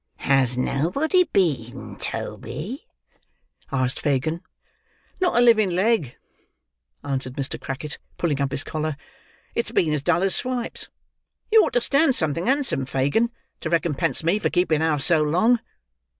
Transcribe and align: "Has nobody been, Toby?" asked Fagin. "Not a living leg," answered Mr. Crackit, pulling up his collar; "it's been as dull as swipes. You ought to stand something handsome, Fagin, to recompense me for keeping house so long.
"Has 0.25 0.57
nobody 0.57 1.25
been, 1.25 1.95
Toby?" 1.97 2.87
asked 3.71 3.99
Fagin. 3.99 4.41
"Not 5.19 5.37
a 5.37 5.41
living 5.41 5.69
leg," 5.69 6.15
answered 7.03 7.35
Mr. 7.35 7.61
Crackit, 7.61 7.99
pulling 8.17 8.41
up 8.41 8.49
his 8.49 8.63
collar; 8.63 8.97
"it's 9.53 9.69
been 9.69 9.93
as 9.93 10.01
dull 10.01 10.23
as 10.23 10.33
swipes. 10.33 10.89
You 11.51 11.61
ought 11.63 11.73
to 11.73 11.81
stand 11.81 12.15
something 12.15 12.47
handsome, 12.47 12.87
Fagin, 12.87 13.29
to 13.59 13.69
recompense 13.69 14.23
me 14.23 14.39
for 14.39 14.49
keeping 14.49 14.81
house 14.81 15.05
so 15.05 15.21
long. 15.21 15.59